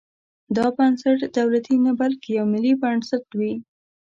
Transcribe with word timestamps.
دا 0.55 0.65
بنسټ 0.75 1.19
دولتي 1.37 1.75
نه 1.85 1.91
بلکې 1.99 2.29
یو 2.37 2.45
ملي 2.53 2.73
بنسټ 2.81 3.25
وي. 3.39 3.53